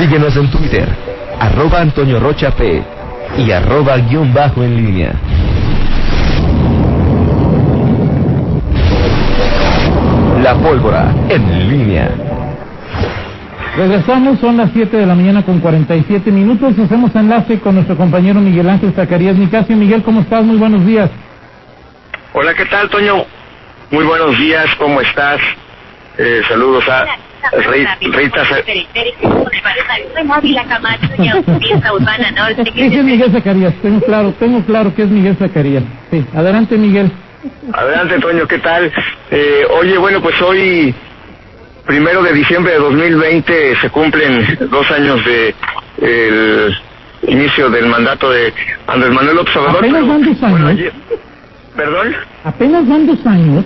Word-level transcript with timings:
Síguenos 0.00 0.34
en 0.34 0.50
Twitter, 0.50 0.88
arroba 1.38 1.82
Antonio 1.82 2.18
Rocha 2.18 2.50
P 2.52 2.82
y 3.36 3.50
arroba 3.50 3.98
guion 3.98 4.32
bajo 4.32 4.62
en 4.62 4.74
línea. 4.74 5.12
La 10.42 10.54
pólvora 10.54 11.12
en 11.28 11.68
línea. 11.68 12.10
Regresamos, 13.76 14.40
son 14.40 14.56
las 14.56 14.70
7 14.72 14.96
de 14.96 15.04
la 15.04 15.14
mañana 15.14 15.44
con 15.44 15.60
47 15.60 16.30
minutos. 16.30 16.78
Hacemos 16.78 17.14
enlace 17.14 17.60
con 17.60 17.74
nuestro 17.74 17.94
compañero 17.94 18.40
Miguel 18.40 18.70
Ángel 18.70 18.94
Zacarías 18.94 19.36
Nicasio. 19.36 19.76
Miguel, 19.76 20.02
¿cómo 20.02 20.22
estás? 20.22 20.42
Muy 20.42 20.56
buenos 20.56 20.86
días. 20.86 21.10
Hola, 22.32 22.54
¿qué 22.54 22.64
tal, 22.64 22.88
Toño? 22.88 23.26
Muy 23.90 24.04
buenos 24.06 24.38
días, 24.38 24.64
¿cómo 24.78 25.02
estás? 25.02 25.40
Eh, 26.16 26.40
saludos 26.48 26.88
a 26.88 27.04
Rita. 28.12 28.42
Ese 32.74 32.98
es 32.98 33.04
Miguel 33.04 33.32
Zacarías, 33.32 33.74
tengo 33.82 34.00
claro, 34.00 34.32
tengo 34.38 34.64
claro 34.64 34.94
que 34.94 35.02
es 35.02 35.08
Miguel 35.08 35.36
Zacarías. 35.36 35.82
Sí, 36.10 36.24
adelante, 36.34 36.76
Miguel. 36.76 37.10
Adelante, 37.72 38.18
Toño, 38.18 38.46
¿qué 38.46 38.58
tal? 38.58 38.92
Eh, 39.30 39.64
oye, 39.70 39.96
bueno, 39.98 40.20
pues 40.20 40.40
hoy, 40.42 40.94
primero 41.86 42.22
de 42.22 42.32
diciembre 42.34 42.72
de 42.74 42.78
2020, 42.78 43.76
se 43.80 43.90
cumplen 43.90 44.58
dos 44.70 44.90
años 44.90 45.24
de 45.24 45.54
el 46.02 46.74
inicio 47.28 47.70
del 47.70 47.86
mandato 47.86 48.30
de 48.30 48.52
Andrés 48.86 49.12
Manuel 49.12 49.36
López 49.36 49.56
Obrador. 49.56 49.78
Apenas 49.84 50.06
van 50.08 50.22
dos 50.24 50.42
años. 50.42 50.50
bueno, 50.50 50.66
ayer- 50.68 50.92
¿Perdón? 51.76 52.16
Apenas 52.44 52.88
van 52.88 53.06
dos 53.06 53.26
años. 53.26 53.64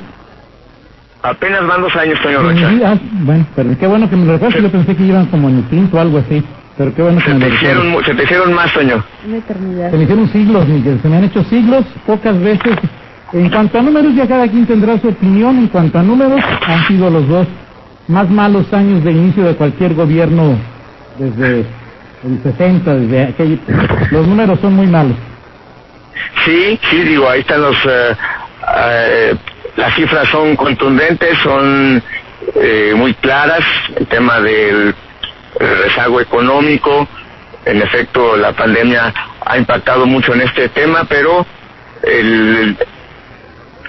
Apenas 1.25 1.67
van 1.67 1.81
dos 1.81 1.97
años, 1.97 2.21
Toño 2.23 2.43
Rocha. 2.43 2.99
Bueno, 3.13 3.47
pero 3.57 3.79
qué 3.79 3.87
bueno 3.87 4.11
que 4.11 4.15
me 4.15 4.27
lo 4.27 4.35
recuerdas. 4.35 4.63
Yo 4.63 4.71
pensé 4.71 4.95
que 4.95 5.05
iban 5.05 5.25
como 5.27 5.49
en 5.49 5.57
el 5.57 5.65
quinto 5.65 5.97
o 5.97 6.01
algo 6.01 6.19
así. 6.19 6.45
Pero 6.77 6.95
qué 6.95 7.01
bueno 7.01 7.19
que 7.19 7.25
Se 7.25 7.35
me 7.35 7.41
te, 7.41 7.49
lo 7.49 7.55
hicieron, 7.55 8.05
se 8.05 8.15
te 8.15 8.25
hicieron 8.25 8.53
más, 8.53 8.73
Toño. 8.75 9.03
Se 9.23 9.97
me 9.97 10.03
hicieron 10.03 10.29
siglos, 10.29 10.69
Miguel. 10.69 10.99
Se 11.01 11.09
me 11.09 11.17
han 11.17 11.25
hecho 11.25 11.43
siglos, 11.45 11.87
pocas 12.05 12.39
veces. 12.39 12.77
En 13.33 13.49
cuanto 13.49 13.79
a 13.79 13.83
números, 13.83 14.15
ya 14.15 14.29
cada 14.29 14.47
quien 14.49 14.67
tendrá 14.67 14.99
su 14.99 15.09
opinión. 15.09 15.57
En 15.57 15.69
cuanto 15.69 15.99
a 15.99 16.03
números, 16.03 16.43
han 16.67 16.87
sido 16.89 17.09
los 17.09 17.27
dos 17.27 17.47
más 18.07 18.29
malos 18.29 18.71
años 18.75 19.03
de 19.03 19.13
inicio 19.13 19.45
de 19.45 19.55
cualquier 19.55 19.95
gobierno 19.95 20.59
desde 21.19 21.61
el 22.23 22.43
60, 22.43 22.95
desde 22.97 23.23
aquel... 23.23 23.61
Los 24.11 24.27
números 24.29 24.61
son 24.61 24.75
muy 24.75 24.87
malos. 24.87 25.17
Sí, 26.45 26.79
sí, 26.91 26.97
digo, 27.03 27.31
ahí 27.31 27.41
están 27.41 27.63
los... 27.63 27.77
eh, 27.87 28.15
eh, 28.77 29.35
las 29.77 29.95
cifras 29.95 30.29
son 30.29 30.57
contundentes, 30.57 31.37
son 31.43 32.03
eh, 32.57 32.93
muy 32.95 33.15
claras, 33.15 33.65
el 33.97 34.07
tema 34.07 34.41
del 34.41 34.95
rezago 35.59 36.21
económico, 36.21 37.07
en 37.65 37.81
efecto 37.83 38.37
la 38.37 38.53
pandemia 38.53 39.13
ha 39.45 39.57
impactado 39.59 40.07
mucho 40.07 40.35
en 40.35 40.43
este 40.43 40.69
tema, 40.69 41.05
pero 41.09 41.47
el, 42.03 42.77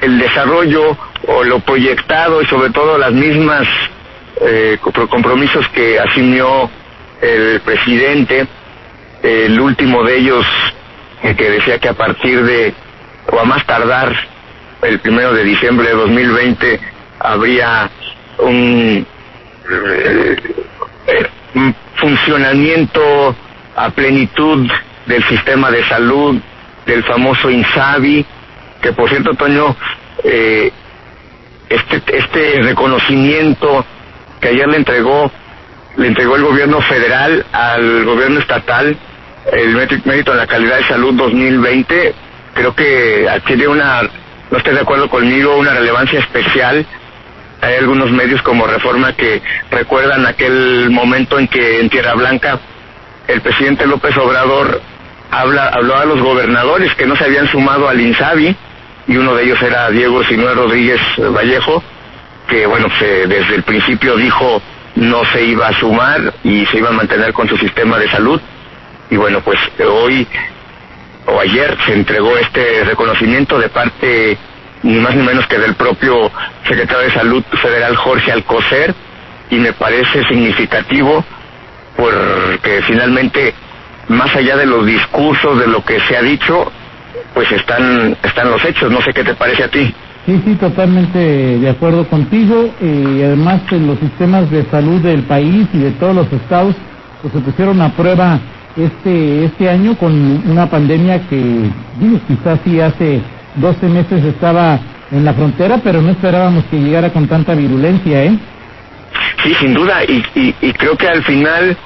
el 0.01 0.19
desarrollo 0.19 0.97
o 1.27 1.43
lo 1.43 1.59
proyectado 1.59 2.41
y 2.41 2.45
sobre 2.45 2.69
todo 2.71 2.97
las 2.97 3.11
mismas 3.11 3.67
eh, 4.41 4.77
compro- 4.81 5.07
compromisos 5.09 5.67
que 5.69 5.99
asumió 5.99 6.69
el 7.21 7.59
presidente, 7.61 8.47
el 9.23 9.59
último 9.59 10.03
de 10.03 10.17
ellos 10.17 10.45
que 11.21 11.49
decía 11.49 11.79
que 11.79 11.89
a 11.89 11.93
partir 11.93 12.43
de, 12.43 12.73
o 13.31 13.39
a 13.39 13.45
más 13.45 13.65
tardar, 13.65 14.15
el 14.81 14.99
primero 14.99 15.33
de 15.33 15.43
diciembre 15.43 15.87
de 15.87 15.93
2020, 15.93 16.79
habría 17.19 17.89
un, 18.39 19.05
eh, 19.71 20.35
un 21.55 21.75
funcionamiento 21.95 23.35
a 23.75 23.89
plenitud 23.89 24.67
del 25.05 25.23
sistema 25.25 25.71
de 25.71 25.83
salud, 25.85 26.37
del 26.85 27.03
famoso 27.03 27.49
INSABI, 27.49 28.25
que 28.81 28.93
por 28.93 29.09
cierto, 29.09 29.33
Toño, 29.33 29.75
eh, 30.23 30.71
este, 31.69 32.17
este 32.17 32.61
reconocimiento 32.61 33.85
que 34.39 34.49
ayer 34.49 34.67
le 34.67 34.77
entregó 34.77 35.31
le 35.97 36.07
entregó 36.07 36.35
el 36.35 36.43
gobierno 36.43 36.81
federal 36.81 37.45
al 37.53 38.03
gobierno 38.05 38.39
estatal 38.39 38.97
el 39.51 39.75
mérito 40.05 40.31
en 40.31 40.37
la 40.37 40.47
calidad 40.47 40.77
de 40.77 40.83
salud 40.87 41.13
2020 41.13 42.13
creo 42.53 42.75
que 42.75 43.27
adquiere 43.29 43.67
una 43.67 44.01
no 44.51 44.57
estoy 44.57 44.73
de 44.75 44.81
acuerdo 44.81 45.09
conmigo 45.09 45.55
una 45.57 45.73
relevancia 45.73 46.19
especial 46.19 46.85
hay 47.61 47.75
algunos 47.75 48.11
medios 48.11 48.41
como 48.41 48.67
Reforma 48.67 49.13
que 49.13 49.41
recuerdan 49.71 50.25
aquel 50.27 50.89
momento 50.91 51.39
en 51.39 51.47
que 51.47 51.79
en 51.79 51.89
Tierra 51.89 52.13
Blanca 52.13 52.59
el 53.27 53.41
presidente 53.41 53.87
López 53.87 54.15
Obrador 54.17 54.81
habla, 55.31 55.69
habló 55.69 55.95
a 55.95 56.05
los 56.05 56.21
gobernadores 56.21 56.93
que 56.95 57.07
no 57.07 57.15
se 57.15 57.23
habían 57.23 57.47
sumado 57.47 57.89
al 57.89 57.99
INSABI 57.99 58.55
y 59.07 59.17
uno 59.17 59.33
de 59.35 59.43
ellos 59.45 59.61
era 59.61 59.89
Diego 59.89 60.23
Sinué 60.25 60.53
Rodríguez 60.53 60.99
Vallejo 61.17 61.81
que 62.47 62.65
bueno, 62.67 62.87
se- 62.99 63.25
desde 63.25 63.55
el 63.55 63.63
principio 63.63 64.15
dijo 64.15 64.61
no 64.95 65.25
se 65.25 65.43
iba 65.43 65.67
a 65.67 65.73
sumar 65.79 66.33
y 66.43 66.65
se 66.67 66.77
iba 66.77 66.89
a 66.89 66.93
mantener 66.93 67.33
con 67.33 67.49
su 67.49 67.57
sistema 67.57 67.97
de 67.97 68.09
salud. 68.09 68.39
Y 69.09 69.17
bueno, 69.17 69.41
pues 69.41 69.59
hoy 69.85 70.25
o 71.25 71.39
ayer 71.39 71.75
se 71.85 71.93
entregó 71.93 72.37
este 72.37 72.83
reconocimiento 72.83 73.59
de 73.59 73.69
parte 73.69 74.37
ni 74.83 74.99
más 74.99 75.15
ni 75.15 75.23
menos 75.23 75.47
que 75.47 75.57
del 75.57 75.75
propio 75.75 76.31
secretario 76.67 77.05
de 77.05 77.13
Salud 77.13 77.43
Federal 77.61 77.95
Jorge 77.95 78.31
Alcocer 78.31 78.93
y 79.49 79.55
me 79.55 79.73
parece 79.73 80.23
significativo 80.27 81.23
porque 81.97 82.81
finalmente 82.83 83.53
más 84.07 84.35
allá 84.35 84.57
de 84.57 84.65
los 84.65 84.85
discursos 84.85 85.59
de 85.59 85.67
lo 85.67 85.83
que 85.83 85.99
se 86.01 86.15
ha 86.15 86.21
dicho 86.21 86.71
pues 87.33 87.51
están 87.51 88.15
están 88.21 88.51
los 88.51 88.63
hechos 88.63 88.91
no 88.91 89.01
sé 89.01 89.13
qué 89.13 89.23
te 89.23 89.33
parece 89.33 89.63
a 89.63 89.67
ti 89.69 89.93
Sí, 90.25 90.41
sí, 90.43 90.55
totalmente 90.55 91.19
de 91.19 91.69
acuerdo 91.69 92.07
contigo. 92.07 92.73
Y 92.81 93.21
además, 93.21 93.61
en 93.69 93.85
los 93.85 93.99
sistemas 93.99 94.49
de 94.49 94.65
salud 94.71 94.99
del 95.01 95.21
país 95.23 95.67
y 95.71 95.77
de 95.77 95.91
todos 95.91 96.15
los 96.15 96.33
estados, 96.33 96.75
pues 97.21 97.31
se 97.31 97.39
pusieron 97.41 97.79
a 97.79 97.93
prueba 97.93 98.39
este 98.75 99.45
este 99.45 99.69
año 99.69 99.97
con 99.97 100.13
una 100.49 100.69
pandemia 100.69 101.27
que, 101.27 101.69
digo, 101.99 102.19
quizás 102.27 102.59
sí 102.63 102.79
hace 102.79 103.21
12 103.55 103.87
meses 103.87 104.23
estaba 104.25 104.79
en 105.11 105.23
la 105.23 105.33
frontera, 105.33 105.79
pero 105.83 106.01
no 106.01 106.11
esperábamos 106.11 106.65
que 106.65 106.77
llegara 106.77 107.11
con 107.11 107.27
tanta 107.27 107.55
virulencia, 107.55 108.23
¿eh? 108.23 108.37
Sí, 109.43 109.53
sin 109.59 109.73
duda, 109.73 110.03
y, 110.03 110.23
y, 110.35 110.55
y 110.61 110.73
creo 110.73 110.97
que 110.97 111.07
al 111.07 111.23
final 111.23 111.77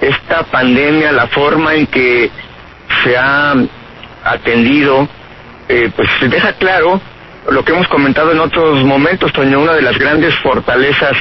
esta 0.00 0.42
pandemia, 0.44 1.12
la 1.12 1.26
forma 1.28 1.74
en 1.74 1.86
que 1.86 2.30
se 3.02 3.16
ha 3.16 3.54
atendido, 4.24 5.08
eh, 5.68 5.90
pues 5.96 6.08
deja 6.30 6.52
claro 6.54 7.00
lo 7.50 7.64
que 7.64 7.72
hemos 7.72 7.88
comentado 7.88 8.32
en 8.32 8.40
otros 8.40 8.84
momentos, 8.84 9.32
Toño, 9.32 9.60
una 9.60 9.72
de 9.72 9.82
las 9.82 9.98
grandes 9.98 10.34
fortalezas 10.36 11.16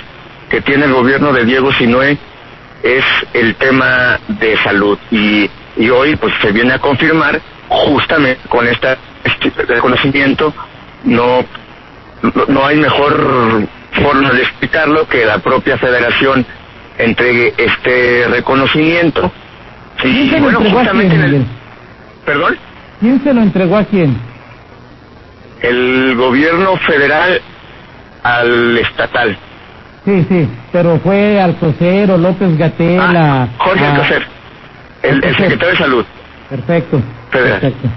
que 0.49 0.61
tiene 0.61 0.85
el 0.85 0.93
gobierno 0.93 1.33
de 1.33 1.45
Diego 1.45 1.71
Sinué 1.73 2.17
es 2.85 3.03
el 3.33 3.55
tema 3.55 4.19
de 4.27 4.55
salud 4.63 4.97
y, 5.09 5.49
y 5.75 5.89
hoy 5.89 6.15
pues 6.15 6.33
se 6.41 6.51
viene 6.51 6.73
a 6.73 6.79
confirmar 6.79 7.41
justamente 7.67 8.39
con 8.47 8.67
esta, 8.67 8.95
este 9.23 9.49
reconocimiento 9.65 10.53
no 11.03 11.43
no, 12.21 12.45
no 12.47 12.65
hay 12.65 12.77
mejor 12.77 13.67
forma 14.01 14.31
de 14.31 14.41
explicarlo 14.41 15.07
que 15.07 15.25
la 15.25 15.39
propia 15.39 15.77
federación 15.77 16.45
entregue 16.97 17.53
este 17.57 18.27
reconocimiento. 18.29 19.31
Sí, 20.01 20.11
¿Quién 20.11 20.29
se 20.29 20.37
y 20.37 20.39
lo 20.39 20.43
bueno, 20.43 20.57
entregó 20.59 20.79
a 20.79 20.83
justamente 20.83 21.15
quién, 21.15 21.27
en 21.27 21.35
el, 21.35 21.45
perdón, 22.25 22.57
¿Quién 22.99 23.23
se 23.23 23.33
lo 23.33 23.41
entregó 23.41 23.77
a 23.77 23.83
quién? 23.83 24.17
el 25.61 26.15
gobierno 26.15 26.77
federal 26.77 27.41
al 28.23 28.77
estatal. 28.77 29.37
Sí, 30.05 30.25
sí, 30.29 30.47
pero 30.71 30.99
fue 30.99 31.41
Alcocer 31.41 32.11
o 32.11 32.17
López 32.17 32.55
Gatela. 32.57 33.43
Ah, 33.43 33.47
Jorge 33.57 33.83
a- 33.85 33.91
Alcocer, 33.91 34.27
el, 35.01 35.21
secretario 35.23 35.67
de 35.69 35.77
salud. 35.77 36.05
Perfecto. 36.49 37.01
Federal. 37.31 37.59
Perfecto. 37.59 37.87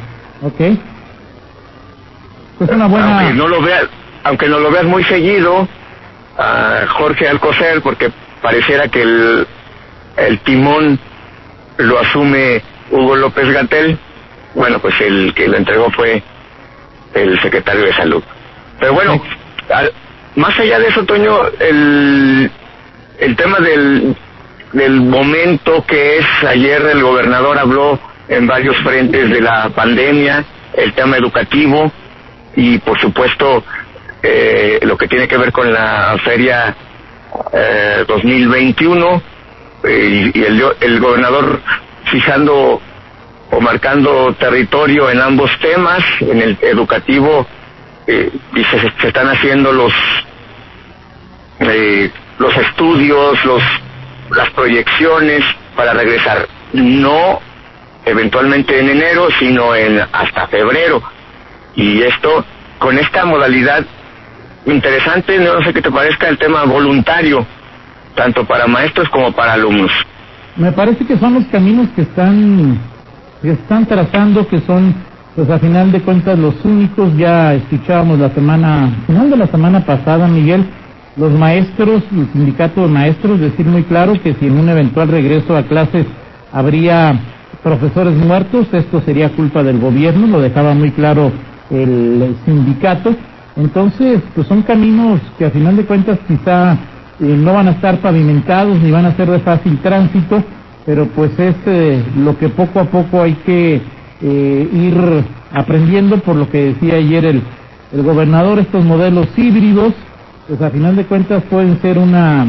Ok. 0.43 0.78
Pues 2.58 2.70
una 2.70 2.87
buena. 2.87 3.20
Aunque 3.20 3.34
no 3.34 3.49
lo 3.49 3.62
veas, 3.62 3.84
aunque 4.25 4.49
no 4.49 4.58
lo 4.58 4.70
veas 4.70 4.84
muy 4.84 5.05
seguido, 5.05 5.69
a 6.38 6.87
Jorge 6.88 7.28
Alcocer, 7.28 7.82
porque 7.82 8.11
pareciera 8.43 8.88
que 8.88 9.02
el, 9.02 9.46
el 10.16 10.38
timón 10.40 10.99
lo 11.76 11.99
asume 11.99 12.62
Hugo 12.90 13.16
López 13.16 13.49
Gatel, 13.52 13.99
bueno, 14.54 14.78
pues 14.78 14.94
el 15.00 15.34
que 15.34 15.46
lo 15.46 15.56
entregó 15.56 15.90
fue 15.90 16.22
el 17.14 17.38
secretario 17.40 17.84
de 17.84 17.93
salud. 17.94 18.22
Pero 18.81 18.94
bueno, 18.94 19.20
al- 19.75 19.93
más 20.38 20.58
allá 20.58 20.79
de 20.79 20.87
eso, 20.87 21.05
Toño, 21.05 21.40
el, 21.58 22.50
el 23.19 23.37
tema 23.37 23.58
del, 23.58 24.17
del 24.73 25.00
momento 25.00 25.85
que 25.85 26.19
es, 26.19 26.26
ayer 26.46 26.81
el 26.87 27.02
gobernador 27.02 27.58
habló 27.58 27.99
en 28.29 28.46
varios 28.46 28.76
frentes 28.79 29.31
de 29.31 29.40
la 29.40 29.69
pandemia, 29.70 30.44
el 30.75 30.93
tema 30.93 31.17
educativo 31.17 31.90
y 32.55 32.79
por 32.79 33.00
supuesto 33.00 33.64
eh, 34.23 34.79
lo 34.82 34.96
que 34.96 35.08
tiene 35.08 35.26
que 35.26 35.37
ver 35.37 35.50
con 35.50 35.73
la 35.73 36.17
feria 36.25 36.75
eh, 37.52 38.05
2021 38.06 39.23
eh, 39.85 40.31
y, 40.35 40.43
el, 40.44 40.62
el 40.81 41.00
gobernador 41.00 41.61
fijando 42.05 42.81
o 43.50 43.61
marcando 43.61 44.32
territorio 44.35 45.11
en 45.11 45.20
ambos 45.20 45.50
temas, 45.61 46.02
en 46.20 46.43
el 46.43 46.58
educativo 46.61 47.46
eh, 48.08 48.31
se, 48.55 48.81
se, 48.81 49.08
están 49.08 49.29
haciendo 49.29 49.70
los 49.70 49.93
eh, 51.88 52.12
los 52.38 52.56
estudios, 52.56 53.44
los 53.44 53.62
las 54.31 54.50
proyecciones 54.50 55.43
para 55.75 55.94
regresar, 55.94 56.46
no 56.73 57.40
eventualmente 58.05 58.79
en 58.79 58.90
enero, 58.90 59.29
sino 59.38 59.75
en 59.75 60.00
hasta 60.12 60.46
febrero. 60.49 61.02
Y 61.75 62.02
esto 62.02 62.44
con 62.79 62.99
esta 62.99 63.25
modalidad 63.25 63.85
interesante, 64.67 65.38
no 65.38 65.62
sé 65.62 65.73
qué 65.73 65.82
te 65.82 65.90
parezca 65.90 66.29
el 66.29 66.38
tema 66.38 66.64
voluntario, 66.64 67.46
tanto 68.14 68.44
para 68.44 68.67
maestros 68.67 69.08
como 69.08 69.32
para 69.32 69.55
alumnos. 69.55 69.90
Me 70.56 70.73
parece 70.73 71.06
que 71.06 71.17
son 71.19 71.35
los 71.35 71.46
caminos 71.46 71.88
que 71.94 72.02
están 72.02 72.79
que 73.40 73.52
están 73.52 73.87
trazando, 73.87 74.46
que 74.49 74.61
son, 74.62 74.94
pues 75.37 75.49
a 75.49 75.58
final 75.61 75.93
de 75.93 76.00
cuentas, 76.00 76.37
los 76.38 76.55
únicos. 76.64 77.17
Ya 77.17 77.55
escuchábamos 77.55 78.19
la 78.19 78.31
semana, 78.31 78.90
final 79.06 79.31
de 79.31 79.37
la 79.37 79.46
semana 79.46 79.85
pasada, 79.85 80.26
Miguel, 80.26 80.67
los 81.18 81.32
maestros, 81.32 82.02
el 82.12 82.28
sindicato 82.32 82.82
de 82.82 82.88
maestros, 82.88 83.40
decir 83.40 83.66
muy 83.66 83.82
claro 83.82 84.14
que 84.22 84.34
si 84.34 84.46
en 84.46 84.58
un 84.58 84.68
eventual 84.68 85.08
regreso 85.08 85.56
a 85.56 85.64
clases 85.64 86.06
habría 86.52 87.20
profesores 87.62 88.14
muertos, 88.16 88.68
esto 88.72 89.02
sería 89.02 89.28
culpa 89.30 89.62
del 89.62 89.78
gobierno, 89.78 90.26
lo 90.26 90.40
dejaba 90.40 90.74
muy 90.74 90.92
claro 90.92 91.32
el 91.70 92.36
sindicato. 92.46 93.14
Entonces, 93.56 94.20
pues 94.34 94.46
son 94.46 94.62
caminos 94.62 95.20
que 95.36 95.46
a 95.46 95.50
final 95.50 95.76
de 95.76 95.84
cuentas 95.84 96.18
quizá 96.28 96.74
eh, 97.20 97.36
no 97.36 97.54
van 97.54 97.66
a 97.66 97.72
estar 97.72 97.98
pavimentados 97.98 98.78
ni 98.80 98.92
van 98.92 99.06
a 99.06 99.16
ser 99.16 99.28
de 99.28 99.40
fácil 99.40 99.78
tránsito, 99.78 100.42
pero 100.86 101.06
pues 101.06 101.36
es 101.36 101.56
eh, 101.66 102.04
lo 102.16 102.38
que 102.38 102.48
poco 102.48 102.78
a 102.78 102.84
poco 102.84 103.20
hay 103.20 103.34
que 103.44 103.82
eh, 104.22 104.68
ir 104.72 105.24
aprendiendo, 105.52 106.18
por 106.18 106.36
lo 106.36 106.48
que 106.48 106.66
decía 106.66 106.94
ayer 106.94 107.24
el, 107.24 107.42
el 107.92 108.02
gobernador, 108.04 108.60
estos 108.60 108.84
modelos 108.84 109.26
híbridos, 109.36 109.92
pues 110.48 110.60
a 110.62 110.70
final 110.70 110.96
de 110.96 111.04
cuentas 111.04 111.42
pueden 111.44 111.80
ser 111.82 111.98
una, 111.98 112.46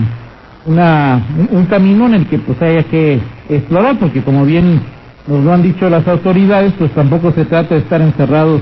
una 0.66 1.22
un 1.51 1.66
camino 1.66 2.07
en 2.07 2.13
el 2.13 2.28
que 2.28 2.40
pues 2.40 2.60
haya 2.62 2.84
que 2.84 3.19
explorar, 3.50 4.00
porque 4.00 4.24
como 4.24 4.46
bien 4.46 4.81
nos 5.28 5.44
lo 5.44 5.54
han 5.54 5.62
dicho 5.62 5.90
las 5.90 6.07
autoridades, 6.07 6.74
pues 6.80 6.92
tampoco 6.92 7.31
se 7.34 7.46
trata 7.46 7.75
de 7.75 7.81
estar 7.81 8.01
encerrados 8.01 8.62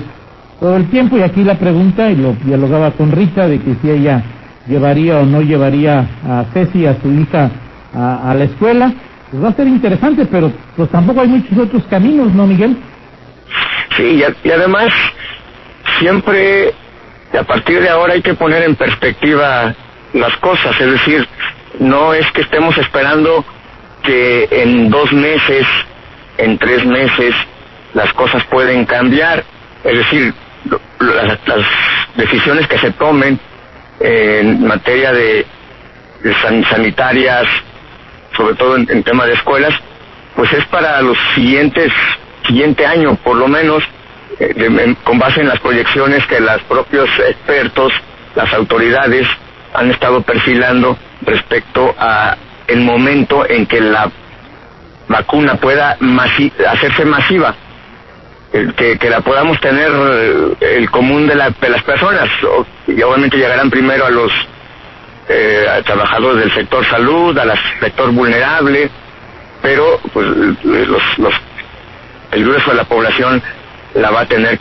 todo 0.60 0.76
el 0.76 0.90
tiempo. 0.90 1.18
Y 1.18 1.22
aquí 1.22 1.44
la 1.44 1.56
pregunta, 1.56 2.10
y 2.10 2.16
lo 2.16 2.34
dialogaba 2.44 2.92
con 2.92 3.12
Rita, 3.12 3.48
de 3.48 3.60
que 3.60 3.76
si 3.82 3.90
ella 3.90 4.24
llevaría 4.68 5.20
o 5.20 5.26
no 5.26 5.42
llevaría 5.42 6.08
a 6.28 6.46
Ceci, 6.54 6.86
a 6.86 7.00
su 7.02 7.12
hija, 7.12 7.50
a, 7.94 8.34
la 8.38 8.44
escuela, 8.44 8.94
pues 9.32 9.44
va 9.44 9.50
a 9.50 9.54
ser 9.54 9.68
interesante, 9.68 10.26
pero 10.26 10.52
pues 10.76 10.90
tampoco 10.90 11.22
hay 11.22 11.30
muchos 11.30 11.58
otros 11.58 11.84
caminos, 11.90 12.34
¿no, 12.34 12.46
Miguel? 12.46 12.78
Sí, 13.96 14.22
y, 14.44 14.50
además, 14.52 14.90
siempre, 16.00 16.74
a 17.38 17.44
partir 17.44 17.82
de 17.82 17.90
ahora 17.90 18.14
hay 18.14 18.22
que 18.22 18.34
poner 18.34 18.64
en 18.64 18.76
perspectiva 18.76 19.74
las 20.14 20.36
cosas, 20.38 20.80
es 20.80 20.92
decir, 20.92 21.28
no 21.80 22.14
es 22.14 22.30
que 22.32 22.42
estemos 22.42 22.78
esperando 22.78 23.46
que 24.04 24.48
en 24.52 24.90
dos 24.90 25.12
meses, 25.12 25.66
en 26.38 26.58
tres 26.58 26.86
meses, 26.86 27.36
las 27.94 28.12
cosas 28.14 28.44
pueden 28.46 28.86
cambiar, 28.86 29.44
es 29.84 29.98
decir, 29.98 30.34
las, 31.00 31.66
decisiones 32.16 32.68
que 32.68 32.80
se 32.80 32.92
tomen 32.92 33.40
en 34.00 34.66
materia 34.66 35.12
de, 35.12 35.46
sanitarias, 36.70 37.46
sobre 38.36 38.56
todo 38.56 38.76
en, 38.76 39.04
tema 39.04 39.26
de 39.26 39.34
escuelas, 39.34 39.74
pues 40.36 40.52
es 40.54 40.66
para 40.66 41.02
los 41.02 41.18
siguientes, 41.36 41.92
siguiente 42.48 42.86
año 42.86 43.16
por 43.16 43.38
lo 43.38 43.48
menos, 43.48 43.84
eh, 44.40 44.96
con 45.04 45.20
base 45.20 45.42
en 45.42 45.48
las 45.48 45.60
proyecciones 45.60 46.26
que 46.28 46.40
los 46.40 46.62
propios 46.64 47.10
expertos, 47.28 47.94
las 48.36 48.54
autoridades 48.54 49.28
han 49.74 49.92
estado 49.92 50.22
perfilando 50.22 50.98
respecto 51.22 51.96
a 51.98 52.36
el 52.68 52.82
momento 52.82 53.48
en 53.48 53.66
que 53.66 53.82
la 53.82 54.12
vacuna 55.08 55.56
pueda 55.56 55.98
hacerse 56.68 57.06
masiva 57.06 57.56
que, 58.52 58.98
que, 58.98 59.10
la 59.10 59.22
podamos 59.22 59.60
tener 59.60 59.92
eh, 59.92 60.78
el 60.78 60.90
común 60.90 61.28
de, 61.28 61.36
la, 61.36 61.50
de 61.50 61.70
las 61.70 61.84
personas. 61.84 62.30
Y 62.88 63.02
obviamente 63.02 63.38
llegarán 63.38 63.70
primero 63.70 64.06
a 64.06 64.10
los 64.10 64.32
eh, 65.30 65.66
trabajadores 65.86 66.40
del 66.40 66.54
sector 66.54 66.86
salud, 66.86 67.38
al 67.38 67.54
sector 67.80 68.12
vulnerable, 68.12 68.90
pero 69.62 70.00
pues 70.14 70.28
los, 70.64 71.02
los, 71.18 71.34
el 72.32 72.46
grueso 72.46 72.72
de 72.72 72.78
la 72.78 72.86
población 72.86 73.42
la 73.94 74.12
va 74.12 74.22
a 74.22 74.26
tener, 74.26 74.60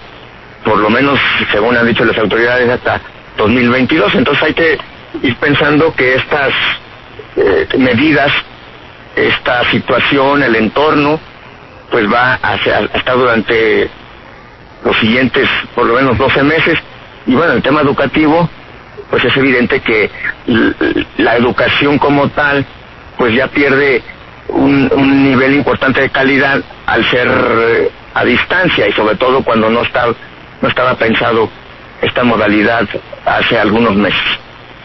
por 0.64 0.78
lo 0.78 0.90
menos, 0.90 1.18
según 1.50 1.76
han 1.76 1.86
dicho 1.86 2.04
las 2.04 2.18
autoridades, 2.18 2.68
hasta 2.68 3.00
2022. 3.36 4.14
Entonces 4.14 4.42
hay 4.42 4.54
que 4.54 4.78
ir 5.22 5.36
pensando 5.36 5.92
que 5.94 6.14
estas 6.14 6.52
eh, 7.36 7.68
medidas, 7.78 8.32
esta 9.14 9.68
situación, 9.70 10.42
el 10.42 10.56
entorno, 10.56 11.20
pues 11.90 12.10
va 12.12 12.38
a, 12.42 12.54
estar 12.56 13.16
durante 13.16 13.88
los 14.84 14.96
siguientes 14.98 15.48
por 15.74 15.86
lo 15.86 15.94
menos 15.94 16.18
12 16.18 16.42
meses. 16.42 16.78
Y 17.26 17.34
bueno, 17.34 17.54
el 17.54 17.62
tema 17.62 17.80
educativo, 17.80 18.48
pues 19.10 19.24
es 19.24 19.36
evidente 19.36 19.80
que 19.80 20.10
la 21.18 21.36
educación 21.36 21.98
como 21.98 22.28
tal, 22.30 22.64
pues 23.16 23.34
ya 23.34 23.48
pierde 23.48 24.02
un, 24.48 24.90
un 24.94 25.24
nivel 25.24 25.54
importante 25.54 26.00
de 26.00 26.10
calidad 26.10 26.62
al 26.86 27.04
ser 27.10 27.28
eh, 27.28 27.90
a 28.16 28.24
distancia 28.24 28.88
y 28.88 28.92
sobre 28.92 29.16
todo 29.16 29.42
cuando 29.44 29.68
no 29.68 29.82
está 29.82 30.06
no 30.62 30.68
estaba 30.68 30.94
pensado 30.94 31.50
esta 32.00 32.24
modalidad 32.24 32.88
hace 33.26 33.58
algunos 33.58 33.94
meses. 33.94 34.22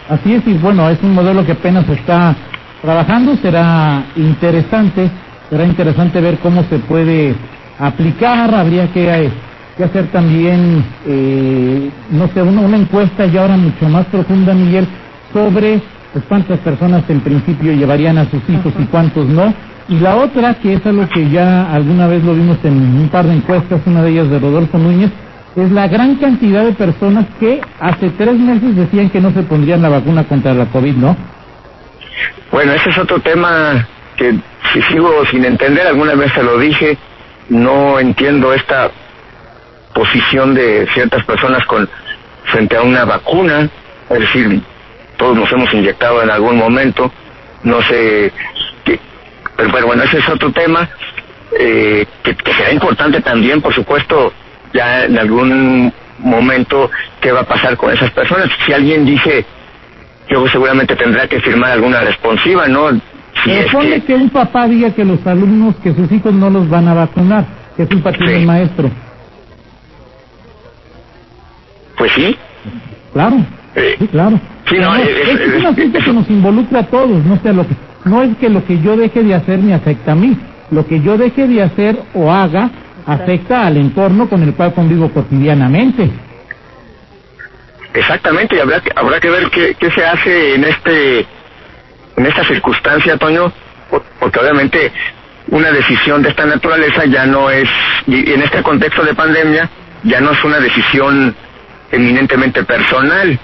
Así 0.09 0.33
es, 0.33 0.45
y 0.45 0.53
bueno, 0.53 0.89
es 0.89 1.01
un 1.01 1.13
modelo 1.13 1.45
que 1.45 1.53
apenas 1.53 1.87
está 1.87 2.35
trabajando, 2.81 3.35
será 3.37 4.03
interesante 4.15 5.09
será 5.51 5.65
interesante 5.65 6.21
ver 6.21 6.37
cómo 6.39 6.63
se 6.63 6.79
puede 6.79 7.35
aplicar, 7.77 8.55
habría 8.55 8.87
que, 8.93 9.29
que 9.75 9.83
hacer 9.83 10.07
también, 10.07 10.81
eh, 11.05 11.91
no 12.09 12.29
sé, 12.29 12.41
una, 12.41 12.61
una, 12.61 12.77
encuesta 12.77 13.25
ya 13.25 13.41
ahora 13.41 13.57
mucho 13.57 13.89
más 13.89 14.05
profunda, 14.05 14.53
Miguel, 14.53 14.87
sobre 15.33 15.81
pues, 16.13 16.23
cuántas 16.29 16.57
personas 16.59 17.03
en 17.09 17.19
principio 17.19 17.73
llevarían 17.73 18.17
a 18.17 18.29
sus 18.29 18.41
hijos 18.47 18.73
y 18.79 18.85
cuántos 18.85 19.25
no. 19.27 19.53
Y 19.89 19.99
la 19.99 20.15
otra, 20.15 20.53
que 20.55 20.73
es 20.73 20.85
algo 20.85 21.07
que 21.09 21.29
ya 21.29 21.71
alguna 21.73 22.07
vez 22.07 22.23
lo 22.23 22.33
vimos 22.33 22.57
en 22.63 22.73
un 22.73 23.09
par 23.09 23.25
de 23.25 23.35
encuestas, 23.35 23.81
una 23.85 24.03
de 24.03 24.11
ellas 24.11 24.29
de 24.29 24.39
Rodolfo 24.39 24.77
Núñez, 24.77 25.11
es 25.55 25.71
la 25.71 25.87
gran 25.87 26.15
cantidad 26.15 26.63
de 26.63 26.71
personas 26.71 27.25
que 27.39 27.61
hace 27.79 28.09
tres 28.11 28.35
meses 28.35 28.75
decían 28.75 29.09
que 29.09 29.19
no 29.19 29.31
se 29.31 29.43
pondrían 29.43 29.81
la 29.81 29.89
vacuna 29.89 30.23
contra 30.23 30.53
la 30.53 30.65
COVID, 30.67 30.95
¿no? 30.95 31.17
Bueno, 32.51 32.73
ese 32.73 32.89
es 32.89 32.97
otro 32.97 33.19
tema 33.19 33.85
que 34.15 34.35
si 34.73 34.81
sigo 34.83 35.25
sin 35.29 35.43
entender, 35.43 35.87
alguna 35.87 36.15
vez 36.15 36.31
se 36.33 36.43
lo 36.43 36.57
dije, 36.57 36.97
no 37.49 37.99
entiendo 37.99 38.53
esta 38.53 38.91
posición 39.93 40.53
de 40.53 40.87
ciertas 40.93 41.23
personas 41.25 41.65
con 41.65 41.89
frente 42.45 42.77
a 42.77 42.81
una 42.81 43.03
vacuna, 43.03 43.69
es 44.09 44.19
decir, 44.19 44.61
todos 45.17 45.37
nos 45.37 45.51
hemos 45.51 45.73
inyectado 45.73 46.23
en 46.23 46.29
algún 46.29 46.57
momento, 46.57 47.11
no 47.63 47.81
sé, 47.83 48.31
qué, 49.61 49.69
pero, 49.71 49.87
bueno, 49.87 50.03
ese 50.03 50.19
es 50.19 50.29
otro 50.29 50.51
tema 50.51 50.89
eh, 51.57 52.05
que, 52.23 52.35
que 52.35 52.53
será 52.53 52.71
importante 52.71 53.21
también, 53.21 53.61
por 53.61 53.73
supuesto, 53.73 54.33
ya 54.73 55.05
en 55.05 55.17
algún 55.17 55.93
momento 56.19 56.89
qué 57.19 57.31
va 57.31 57.41
a 57.41 57.45
pasar 57.45 57.77
con 57.77 57.91
esas 57.91 58.11
personas. 58.11 58.49
Si 58.65 58.73
alguien 58.73 59.05
dice, 59.05 59.45
yo 60.29 60.47
seguramente 60.47 60.95
tendrá 60.95 61.27
que 61.27 61.39
firmar 61.41 61.71
alguna 61.71 62.01
responsiva, 62.01 62.67
¿no? 62.67 62.89
Si 63.43 64.01
que... 64.01 64.13
un 64.13 64.29
papá 64.29 64.67
diga 64.67 64.91
que 64.91 65.03
los 65.03 65.25
alumnos, 65.25 65.75
que 65.83 65.93
sus 65.93 66.11
hijos 66.11 66.33
no 66.33 66.49
los 66.49 66.69
van 66.69 66.87
a 66.87 66.93
vacunar, 66.93 67.45
que 67.75 67.83
es 67.83 67.91
un 67.91 68.01
tiene 68.01 68.37
el 68.37 68.45
maestro. 68.45 68.89
Pues 71.97 72.11
sí. 72.13 72.37
Claro, 73.13 73.37
sí, 73.75 74.07
claro. 74.07 74.39
es, 74.65 75.55
un 75.57 75.65
asunto 75.65 75.99
que 75.99 76.13
nos 76.13 76.29
involucra 76.29 76.79
a 76.79 76.83
todos, 76.83 77.25
no 77.25 77.37
sea 77.41 77.51
lo 77.51 77.67
que, 77.67 77.75
no 78.05 78.23
es 78.23 78.37
que 78.37 78.49
lo 78.49 78.65
que 78.65 78.79
yo 78.81 78.95
deje 78.97 79.23
de 79.23 79.35
hacer 79.35 79.59
me 79.59 79.73
afecta 79.73 80.13
a 80.13 80.15
mí, 80.15 80.37
lo 80.71 80.85
que 80.85 81.01
yo 81.01 81.17
deje 81.17 81.47
de 81.47 81.61
hacer 81.61 82.01
o 82.13 82.31
haga 82.31 82.69
afecta 83.05 83.65
al 83.65 83.77
entorno 83.77 84.29
con 84.29 84.43
el 84.43 84.53
cual 84.53 84.73
convivo 84.73 85.09
cotidianamente. 85.09 86.09
Exactamente, 87.93 88.55
y 88.55 88.59
habrá 88.59 88.79
que, 88.79 88.91
habrá 88.95 89.19
que 89.19 89.29
ver 89.29 89.49
qué, 89.49 89.75
qué 89.75 89.91
se 89.91 90.05
hace 90.05 90.55
en 90.55 90.63
este 90.63 91.25
en 92.17 92.25
esta 92.25 92.43
circunstancia, 92.45 93.17
Toño, 93.17 93.51
porque 94.19 94.39
obviamente 94.39 94.91
una 95.47 95.71
decisión 95.71 96.21
de 96.21 96.29
esta 96.29 96.45
naturaleza 96.45 97.05
ya 97.05 97.25
no 97.25 97.49
es, 97.49 97.67
y 98.07 98.31
en 98.31 98.41
este 98.41 98.61
contexto 98.61 99.03
de 99.03 99.13
pandemia, 99.13 99.69
ya 100.03 100.21
no 100.21 100.31
es 100.31 100.43
una 100.43 100.59
decisión 100.59 101.35
eminentemente 101.91 102.63
personal, 102.63 103.37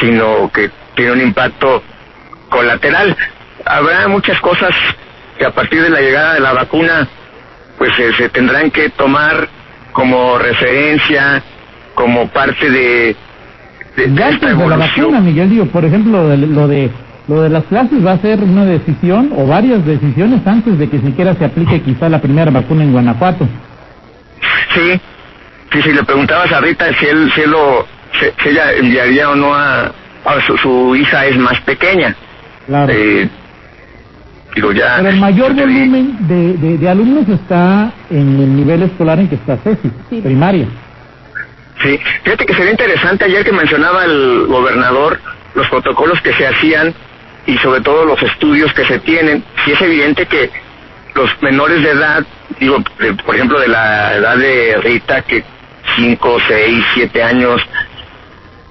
sino 0.00 0.50
que 0.52 0.70
tiene 0.94 1.12
un 1.12 1.20
impacto 1.20 1.82
colateral. 2.48 3.16
Habrá 3.70 4.08
muchas 4.08 4.40
cosas 4.40 4.70
que 5.38 5.44
a 5.44 5.50
partir 5.50 5.80
de 5.82 5.90
la 5.90 6.00
llegada 6.00 6.34
de 6.34 6.40
la 6.40 6.52
vacuna, 6.52 7.08
pues 7.78 7.96
eh, 7.98 8.10
se 8.16 8.28
tendrán 8.28 8.70
que 8.70 8.90
tomar 8.90 9.48
como 9.92 10.38
referencia, 10.38 11.42
como 11.94 12.28
parte 12.28 12.68
de, 12.68 13.16
de, 13.96 14.06
de 14.08 14.68
la 14.68 14.76
vacuna, 14.76 15.20
Miguel, 15.20 15.50
digo, 15.50 15.66
por 15.66 15.84
ejemplo, 15.84 16.22
lo 16.22 16.28
de, 16.28 16.36
lo 16.36 16.68
de 16.68 16.90
lo 17.28 17.42
de 17.42 17.48
las 17.48 17.62
clases 17.64 18.04
va 18.04 18.12
a 18.12 18.18
ser 18.18 18.40
una 18.40 18.64
decisión 18.64 19.32
o 19.36 19.46
varias 19.46 19.86
decisiones 19.86 20.44
antes 20.44 20.76
de 20.76 20.90
que 20.90 20.98
siquiera 20.98 21.32
se 21.34 21.44
aplique 21.44 21.80
quizá 21.80 22.08
la 22.08 22.20
primera 22.20 22.50
vacuna 22.50 22.82
en 22.82 22.92
Guanajuato. 22.92 23.46
Sí, 24.74 25.00
sí, 25.72 25.82
si 25.82 25.92
le 25.92 26.02
preguntabas 26.02 26.50
a 26.50 26.60
Rita 26.60 26.86
si 26.98 27.06
él, 27.06 27.30
si, 27.32 27.42
él 27.42 27.50
lo, 27.50 27.86
si, 28.18 28.26
si 28.42 28.48
ella 28.48 28.72
enviaría 28.72 29.30
o 29.30 29.36
no 29.36 29.54
a, 29.54 29.92
a 30.24 30.40
su, 30.44 30.56
su 30.58 30.96
hija 30.96 31.26
es 31.26 31.36
más 31.36 31.60
pequeña. 31.60 32.16
Claro. 32.66 32.92
Eh, 32.92 33.28
digo 34.54 34.72
ya. 34.72 34.96
Pero 34.96 35.08
el 35.10 35.16
mayor 35.20 35.50
yo 35.54 35.62
te 35.62 35.66
di- 35.66 35.78
volumen 35.80 36.16
de, 36.28 36.54
de, 36.54 36.78
de 36.78 36.88
alumnos 36.88 37.28
está 37.28 37.92
en 38.10 38.40
el 38.40 38.56
nivel 38.56 38.82
escolar 38.82 39.18
en 39.18 39.28
que 39.28 39.34
está 39.36 39.56
Ceci, 39.58 39.90
Sí. 40.10 40.20
primaria. 40.20 40.66
Sí, 41.82 41.98
fíjate 42.24 42.44
que 42.44 42.54
sería 42.54 42.72
interesante 42.72 43.24
ayer 43.24 43.42
que 43.44 43.52
mencionaba 43.52 44.04
el 44.04 44.46
gobernador 44.48 45.18
los 45.54 45.66
protocolos 45.68 46.20
que 46.20 46.32
se 46.34 46.46
hacían 46.46 46.94
y 47.46 47.56
sobre 47.58 47.80
todo 47.80 48.04
los 48.04 48.22
estudios 48.22 48.72
que 48.74 48.84
se 48.84 48.98
tienen. 49.00 49.42
Sí 49.64 49.72
es 49.72 49.80
evidente 49.80 50.26
que 50.26 50.50
los 51.14 51.30
menores 51.42 51.82
de 51.82 51.90
edad, 51.90 52.24
digo, 52.60 52.76
de- 52.98 53.14
por 53.14 53.34
ejemplo, 53.34 53.58
de 53.58 53.68
la 53.68 54.14
edad 54.14 54.36
de 54.36 54.76
Rita, 54.82 55.22
que 55.22 55.42
5, 55.96 56.36
6, 56.48 56.84
7 56.94 57.22
años, 57.22 57.62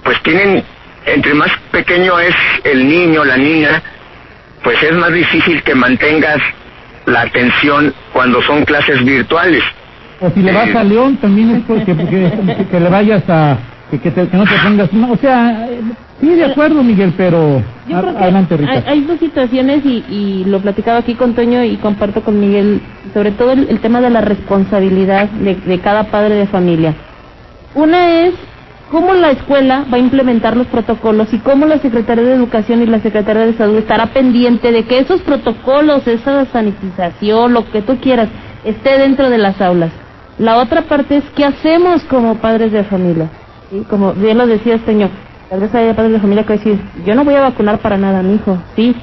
pues 0.04 0.22
tienen, 0.22 0.62
entre 1.06 1.34
más 1.34 1.50
pequeño 1.72 2.18
es 2.18 2.34
el 2.64 2.88
niño, 2.88 3.24
la 3.24 3.36
niña, 3.36 3.82
pues 4.62 4.82
es 4.82 4.92
más 4.94 5.12
difícil 5.12 5.62
que 5.62 5.74
mantengas 5.74 6.38
la 7.06 7.22
atención 7.22 7.92
cuando 8.12 8.42
son 8.42 8.64
clases 8.64 9.02
virtuales. 9.04 9.62
O 10.20 10.30
si 10.30 10.40
le 10.42 10.52
vas 10.52 10.74
a 10.74 10.84
León, 10.84 11.16
también 11.16 11.50
es 11.56 11.62
porque, 11.66 11.96
que, 11.96 12.66
que 12.70 12.80
le 12.80 12.88
vayas 12.88 13.22
a... 13.28 13.56
Que, 13.90 13.98
que, 13.98 14.10
te- 14.10 14.28
que 14.28 14.36
no 14.36 14.44
te 14.44 14.54
pongas... 14.62 14.92
no, 14.92 15.12
o 15.12 15.16
sea, 15.16 15.66
eh, 15.68 15.80
sí, 16.20 16.28
de 16.28 16.44
acuerdo, 16.44 16.82
Miguel, 16.82 17.12
pero... 17.16 17.62
Yo 17.88 17.96
a- 17.96 18.02
creo 18.02 18.16
que 18.16 18.22
adelante, 18.22 18.56
Rita. 18.56 18.72
hay, 18.72 18.82
hay 18.86 19.00
dos 19.00 19.18
situaciones 19.18 19.84
y, 19.84 20.04
y 20.10 20.44
lo 20.46 20.60
platicaba 20.60 20.98
aquí 20.98 21.14
con 21.14 21.34
Toño 21.34 21.64
y 21.64 21.76
comparto 21.78 22.20
con 22.22 22.38
Miguel, 22.38 22.80
sobre 23.14 23.32
todo 23.32 23.52
el, 23.52 23.66
el 23.68 23.80
tema 23.80 24.00
de 24.00 24.10
la 24.10 24.20
responsabilidad 24.20 25.28
de, 25.30 25.54
de 25.56 25.78
cada 25.80 26.04
padre 26.04 26.34
de 26.34 26.46
familia. 26.46 26.94
Una 27.74 28.20
es 28.26 28.34
cómo 28.90 29.14
la 29.14 29.30
escuela 29.30 29.84
va 29.90 29.96
a 29.96 30.00
implementar 30.00 30.56
los 30.56 30.66
protocolos 30.66 31.32
y 31.32 31.38
cómo 31.38 31.64
la 31.64 31.78
Secretaría 31.78 32.24
de 32.24 32.34
Educación 32.34 32.82
y 32.82 32.86
la 32.86 33.00
Secretaría 33.00 33.46
de 33.46 33.54
Salud 33.54 33.76
estará 33.76 34.06
pendiente 34.06 34.72
de 34.72 34.84
que 34.84 34.98
esos 34.98 35.20
protocolos, 35.22 36.06
esa 36.06 36.44
sanitización, 36.46 37.52
lo 37.52 37.70
que 37.70 37.82
tú 37.82 37.98
quieras, 37.98 38.28
esté 38.64 38.98
dentro 38.98 39.30
de 39.30 39.38
las 39.38 39.60
aulas. 39.60 39.92
La 40.38 40.58
otra 40.58 40.82
parte 40.82 41.18
es 41.18 41.24
qué 41.36 41.44
hacemos 41.44 42.02
como 42.04 42.36
padres 42.36 42.72
de 42.72 42.82
familia. 42.82 43.30
¿sí? 43.70 43.84
Como 43.88 44.12
bien 44.12 44.38
lo 44.38 44.46
decía 44.46 44.78
Toño, 44.78 45.08
tal 45.48 45.60
vez 45.60 45.74
haya 45.74 45.94
padres 45.94 46.14
de 46.14 46.20
familia 46.20 46.44
que 46.44 46.54
decir, 46.54 46.80
yo 47.06 47.14
no 47.14 47.24
voy 47.24 47.34
a 47.34 47.42
vacunar 47.42 47.78
para 47.78 47.96
nada 47.96 48.20
a 48.20 48.22
mi 48.22 48.34
hijo, 48.34 48.58
¿sí? 48.74 48.94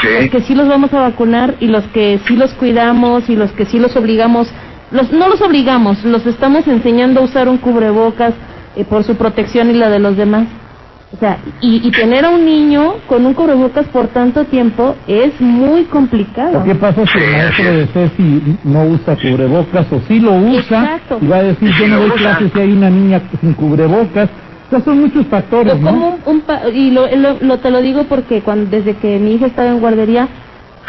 Sí. 0.00 0.08
Los 0.20 0.30
que 0.30 0.40
sí 0.40 0.54
los 0.54 0.68
vamos 0.68 0.92
a 0.94 1.00
vacunar 1.00 1.54
y 1.60 1.66
los 1.66 1.84
que 1.88 2.20
sí 2.26 2.36
los 2.36 2.52
cuidamos 2.54 3.28
y 3.28 3.36
los 3.36 3.52
que 3.52 3.66
sí 3.66 3.78
los 3.78 3.96
obligamos, 3.96 4.48
los, 4.90 5.10
no 5.12 5.28
los 5.28 5.42
obligamos, 5.42 6.04
los 6.04 6.26
estamos 6.26 6.66
enseñando 6.68 7.20
a 7.20 7.24
usar 7.24 7.48
un 7.48 7.58
cubrebocas 7.58 8.34
eh, 8.76 8.84
por 8.84 9.04
su 9.04 9.16
protección 9.16 9.70
y 9.70 9.74
la 9.74 9.88
de 9.90 9.98
los 9.98 10.16
demás. 10.16 10.46
O 11.12 11.18
sea, 11.18 11.38
y, 11.60 11.86
y 11.86 11.90
tener 11.92 12.24
a 12.24 12.30
un 12.30 12.44
niño 12.44 12.94
con 13.08 13.24
un 13.24 13.32
cubrebocas 13.32 13.86
por 13.88 14.08
tanto 14.08 14.44
tiempo 14.46 14.96
es 15.06 15.40
muy 15.40 15.84
complicado. 15.84 16.62
¿Qué 16.64 16.74
pasa 16.74 17.02
si 17.06 17.18
el 17.18 17.24
Sí, 17.24 17.30
maestro 17.30 17.64
de 17.64 17.82
es. 17.84 17.90
Ceci 17.92 18.58
no 18.64 18.84
usa 18.84 19.16
cubrebocas 19.16 19.86
o 19.92 20.00
sí 20.08 20.18
lo 20.20 20.32
usa 20.34 20.58
Exacto. 20.58 21.18
y 21.22 21.26
va 21.28 21.36
a 21.38 21.42
decir 21.44 21.70
yo 21.78 21.88
no 21.88 21.96
lo 21.96 22.02
doy 22.08 22.10
clases 22.18 22.50
si 22.52 22.60
hay 22.60 22.72
una 22.72 22.90
niña 22.90 23.22
sin 23.40 23.54
cubrebocas? 23.54 24.28
O 24.66 24.70
sea, 24.70 24.80
son 24.84 25.00
muchos 25.00 25.24
factores, 25.28 25.74
como 25.74 25.90
¿no? 25.92 26.08
un, 26.08 26.20
un 26.26 26.40
pa- 26.40 26.68
y 26.74 26.90
lo, 26.90 27.06
lo- 27.16 27.38
lo- 27.40 27.58
te 27.60 27.70
lo 27.70 27.80
digo 27.80 28.02
porque 28.08 28.42
cuando 28.42 28.68
desde 28.76 28.96
que 28.96 29.18
mi 29.20 29.34
hija 29.36 29.46
estaba 29.46 29.68
en 29.70 29.78
guardería 29.78 30.26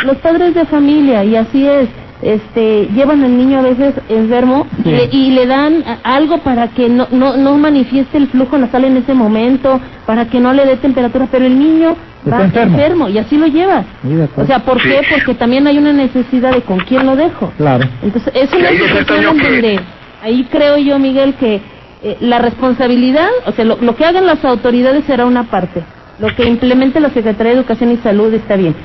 los 0.04 0.18
padres 0.18 0.56
de 0.56 0.66
familia 0.66 1.24
y 1.24 1.36
así 1.36 1.66
es 1.68 1.88
este 2.22 2.88
llevan 2.96 3.24
al 3.24 3.38
niño 3.38 3.60
a 3.60 3.62
veces 3.62 3.94
enfermo 4.10 4.66
Sí. 4.84 4.90
y, 4.90 4.92
le, 4.92 5.10
y 5.12 5.32
le 5.32 5.46
dan 5.46 5.84
algo 6.04 6.40
para 6.40 6.70
que 6.70 6.90
no, 6.90 7.08
no 7.12 7.38
no 7.38 7.58
manifieste 7.58 8.18
el 8.18 8.28
flujo 8.28 8.58
nasal 8.58 8.86
en 8.86 8.98
ese 8.98 9.14
momento 9.14 9.80
para 10.06 10.26
que 10.26 10.40
no 10.40 10.54
le 10.54 10.66
dé 10.66 10.78
temperatura 10.78 11.28
pero 11.32 11.46
el 11.46 11.58
niño 11.60 11.96
Está 12.26 12.38
va 12.40 12.44
enfermo. 12.64 13.08
y 13.08 13.18
así 13.20 13.38
lo 13.38 13.46
llevas 13.48 13.86
de 14.04 14.28
o 14.36 14.46
sea 14.46 14.60
¿por 14.60 14.82
Sí. 14.82 14.90
qué? 14.90 15.02
porque 15.12 15.36
también 15.36 15.68
hay 15.68 15.78
una 15.78 15.94
necesidad 15.94 16.52
de 16.54 16.62
con 16.62 16.80
quién 16.80 17.06
lo 17.06 17.16
dejo 17.16 17.52
Claro. 17.58 17.88
entonces 18.02 18.34
es 18.36 18.52
una 18.54 18.70
situación 18.70 19.38
que- 19.38 19.44
donde 19.52 19.80
ahí 20.24 20.48
creo 20.50 20.78
yo 20.78 20.98
Miguel 21.00 21.36
que 21.36 21.62
eh, 22.04 22.16
la 22.22 22.38
responsabilidad, 22.38 23.28
o 23.48 23.52
sea, 23.54 23.66
lo, 23.66 23.78
lo 23.82 23.96
que 23.96 24.06
hagan 24.06 24.28
las 24.28 24.46
autoridades 24.46 25.04
será 25.06 25.26
una 25.26 25.46
parte, 25.46 25.82
lo 26.20 26.28
que 26.36 26.46
implemente 26.46 27.00
la 27.00 27.10
Secretaría 27.10 27.54
de 27.54 27.58
Educación 27.60 27.92
y 27.92 27.98
Salud 27.98 28.32
está 28.36 28.56
bien, 28.56 28.76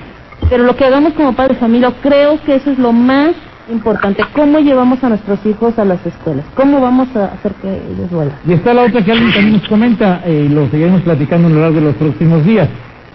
pero 0.53 0.65
lo 0.65 0.77
que 0.77 0.85
hagamos 0.85 1.15
como 1.15 1.33
padre 1.33 1.55
de 1.55 1.61
familia, 1.61 1.91
creo 2.03 2.39
que 2.45 2.57
eso 2.57 2.71
es 2.73 2.79
lo 2.79 2.93
más 2.93 3.31
importante, 3.71 4.23
cómo 4.35 4.59
llevamos 4.59 5.03
a 5.03 5.09
nuestros 5.09 5.39
hijos 5.47 5.79
a 5.79 5.85
las 5.87 6.05
escuelas, 6.05 6.45
cómo 6.55 6.79
vamos 6.79 7.09
a 7.17 7.25
hacer 7.33 7.55
que 7.55 7.69
ellos 7.75 8.11
vuelvan. 8.11 8.37
Y 8.47 8.53
está 8.53 8.75
la 8.75 8.83
otra 8.83 9.03
que 9.03 9.13
alguien 9.13 9.33
también 9.33 9.53
nos 9.55 9.67
comenta, 9.67 10.21
eh, 10.27 10.49
y 10.51 10.53
lo 10.53 10.69
seguiremos 10.69 11.01
platicando 11.01 11.49
a 11.49 11.51
lo 11.51 11.61
largo 11.63 11.77
de 11.77 11.81
los 11.87 11.95
próximos 11.95 12.45
días, 12.45 12.69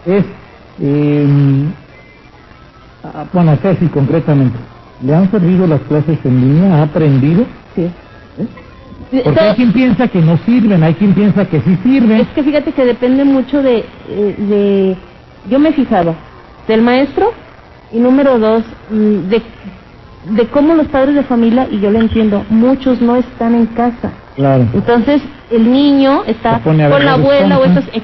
es, 0.07 0.23
eh, 0.81 1.27
bueno, 3.31 3.55
Ceci 3.61 3.85
concretamente, 3.85 4.57
¿le 5.03 5.13
han 5.13 5.29
servido 5.29 5.67
las 5.67 5.81
clases 5.81 6.17
en 6.23 6.41
línea? 6.41 6.79
¿Ha 6.79 6.83
aprendido? 6.85 7.45
Sí. 7.75 7.87
Porque 9.11 9.29
Todo- 9.39 9.49
hay 9.49 9.55
quien 9.57 9.73
piensa 9.73 10.07
que 10.07 10.21
no 10.21 10.37
sirven, 10.43 10.81
hay 10.81 10.95
quien 10.95 11.13
piensa 11.13 11.45
que 11.45 11.61
sí 11.61 11.77
sirven. 11.83 12.21
Es 12.21 12.27
que 12.29 12.41
fíjate 12.41 12.71
que 12.71 12.83
depende 12.83 13.23
mucho 13.25 13.61
de, 13.61 13.85
eh, 14.09 14.35
de, 14.39 14.97
yo 15.51 15.59
me 15.59 15.69
he 15.69 15.73
fijado, 15.73 16.15
del 16.67 16.81
maestro 16.81 17.33
y 17.91 17.99
número 17.99 18.37
dos, 18.39 18.63
mm, 18.89 19.29
de, 19.29 19.41
de 20.31 20.47
cómo 20.47 20.75
los 20.75 20.87
padres 20.87 21.15
de 21.15 21.23
familia, 21.23 21.67
y 21.71 21.79
yo 21.79 21.89
lo 21.91 21.99
entiendo, 21.99 22.45
muchos 22.49 23.01
no 23.01 23.15
están 23.15 23.55
en 23.55 23.65
casa. 23.67 24.11
Claro. 24.35 24.65
Entonces, 24.73 25.21
el 25.49 25.71
niño 25.71 26.23
está 26.27 26.59
con 26.59 26.77
la 26.77 27.13
abuela 27.13 27.57
o 27.59 27.65
estos... 27.65 27.85
eh, 27.93 28.01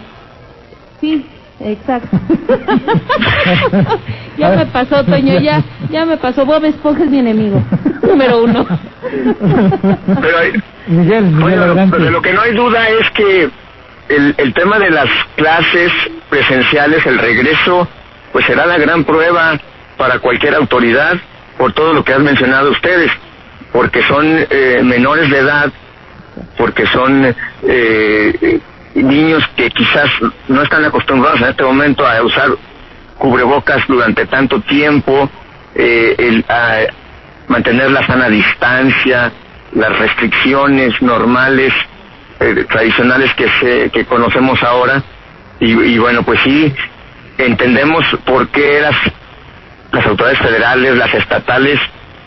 sí, 1.01 1.25
exacto. 1.59 2.17
ya 4.37 4.49
me 4.51 4.65
pasó, 4.67 5.03
Toño, 5.03 5.39
ya, 5.39 5.61
ya 5.91 6.05
me 6.05 6.17
pasó. 6.17 6.45
Bob 6.45 6.63
Esponja 6.65 7.03
es 7.03 7.09
mi 7.11 7.19
enemigo, 7.19 7.61
número 8.01 8.43
uno. 8.43 8.65
Pero 10.21 10.37
hay- 10.37 10.53
Miguel, 10.87 11.23
Miguel, 11.25 11.59
Bueno, 11.89 12.09
lo 12.09 12.21
que 12.21 12.33
no 12.33 12.41
hay 12.41 12.53
duda 12.53 12.89
es 12.89 13.09
que 13.11 13.49
el, 14.09 14.35
el 14.37 14.53
tema 14.53 14.77
de 14.79 14.89
las 14.91 15.07
clases 15.35 15.91
presenciales, 16.29 17.05
el 17.05 17.19
regreso, 17.19 17.87
pues 18.33 18.45
será 18.45 18.65
la 18.65 18.77
gran 18.77 19.05
prueba 19.05 19.57
para 19.95 20.19
cualquier 20.19 20.55
autoridad 20.55 21.13
por 21.57 21.71
todo 21.71 21.93
lo 21.93 22.03
que 22.03 22.13
han 22.13 22.23
mencionado 22.23 22.71
ustedes, 22.71 23.11
porque 23.71 24.03
son 24.03 24.25
eh, 24.49 24.81
menores 24.83 25.29
de 25.29 25.37
edad, 25.37 25.71
porque 26.57 26.85
son 26.87 27.33
eh, 27.63 28.59
niños 28.95 29.47
que 29.55 29.69
quizás 29.69 30.09
no 30.47 30.63
están 30.63 30.83
acostumbrados 30.83 31.39
en 31.41 31.49
este 31.49 31.63
momento 31.63 32.05
a 32.05 32.21
usar 32.23 32.49
cubrebocas 33.17 33.85
durante 33.87 34.25
tanto 34.25 34.59
tiempo, 34.61 35.29
eh, 35.75 36.43
a 36.49 36.79
mantener 37.47 37.91
la 37.91 38.05
sana 38.05 38.29
distancia, 38.29 39.31
las 39.73 39.97
restricciones 39.99 41.01
normales, 41.01 41.73
eh, 42.39 42.65
tradicionales 42.69 43.33
que, 43.35 43.47
se, 43.59 43.89
que 43.91 44.05
conocemos 44.05 44.61
ahora. 44.63 45.03
Y, 45.59 45.71
y 45.71 45.97
bueno, 45.99 46.23
pues 46.23 46.39
sí, 46.43 46.73
entendemos 47.37 48.05
por 48.25 48.47
qué 48.49 48.81
las, 48.81 48.95
las 49.91 50.05
autoridades 50.05 50.39
federales, 50.39 50.95
las 50.97 51.13
estatales, 51.13 51.79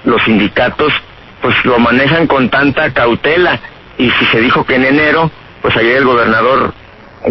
los 0.04 0.22
sindicatos, 0.22 0.92
pues 1.42 1.54
lo 1.64 1.78
manejan 1.78 2.26
con 2.26 2.48
tanta 2.48 2.90
cautela. 2.92 3.58
Y 3.98 4.10
si 4.10 4.24
se 4.26 4.40
dijo 4.40 4.64
que 4.64 4.76
en 4.76 4.84
enero, 4.84 5.30
pues 5.62 5.76
ayer 5.76 5.98
el 5.98 6.04
gobernador 6.04 6.74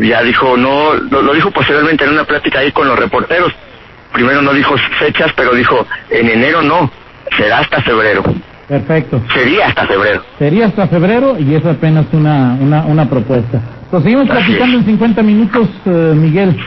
ya 0.01 0.21
dijo, 0.23 0.57
no, 0.57 0.93
lo, 0.93 1.21
lo 1.21 1.33
dijo 1.33 1.51
posteriormente 1.51 2.03
en 2.05 2.11
una 2.11 2.23
plática 2.23 2.59
ahí 2.59 2.71
con 2.71 2.87
los 2.87 2.97
reporteros. 2.97 3.53
Primero 4.13 4.41
no 4.41 4.53
dijo 4.53 4.75
fechas, 4.99 5.31
pero 5.35 5.53
dijo, 5.53 5.85
en 6.09 6.29
enero 6.29 6.61
no, 6.61 6.89
será 7.37 7.59
hasta 7.59 7.81
febrero. 7.81 8.23
Perfecto. 8.67 9.21
Sería 9.33 9.67
hasta 9.67 9.85
febrero. 9.85 10.23
Sería 10.39 10.65
hasta 10.67 10.87
febrero 10.87 11.37
y 11.37 11.53
es 11.53 11.65
apenas 11.65 12.05
una, 12.13 12.57
una, 12.59 12.81
una 12.85 13.07
propuesta. 13.07 13.61
Pues 13.91 14.03
seguimos 14.03 14.27
Así 14.29 14.53
platicando 14.53 14.77
es. 14.77 14.83
en 14.83 14.85
50 14.85 15.21
minutos, 15.21 15.67
eh, 15.85 15.89
Miguel. 16.15 16.57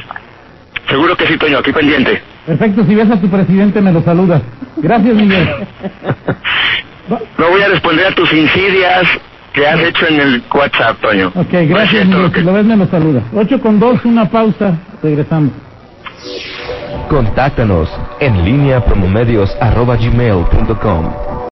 Seguro 0.88 1.16
que 1.16 1.26
sí, 1.26 1.37
Toño, 1.37 1.59
aquí 1.59 1.73
pendiente. 1.73 2.23
Perfecto, 2.47 2.85
si 2.87 2.95
ves 2.95 3.11
a 3.11 3.21
tu 3.21 3.28
presidente 3.28 3.80
me 3.80 3.92
lo 3.92 4.02
saludas. 4.02 4.40
Gracias, 4.78 5.14
Miguel. 5.14 5.49
No 7.38 7.49
voy 7.50 7.62
a 7.62 7.68
responder 7.68 8.07
a 8.07 8.14
tus 8.14 8.33
insidias 8.33 9.07
que 9.52 9.66
has 9.66 9.80
hecho 9.80 10.07
en 10.07 10.21
el 10.21 10.42
WhatsApp, 10.54 10.99
Toño. 11.00 11.28
Ok, 11.35 11.49
gracias, 11.50 11.90
cierto 11.90 12.09
Miguel. 12.09 12.23
lo 12.23 12.33
que- 12.33 12.40
Si 12.40 12.47
lo 12.47 12.52
ves 12.52 12.64
me 12.64 12.76
lo 12.76 12.87
saludas. 12.87 13.23
8 13.35 13.61
con 13.61 13.78
2, 13.80 14.04
una 14.04 14.28
pausa. 14.30 14.78
Regresamos. 15.02 15.50
Contáctanos 17.09 17.88
en 18.21 18.45
línea 18.45 18.85
promomedios 18.85 19.54
arroba 19.61 19.97
gmail.com. 19.97 21.27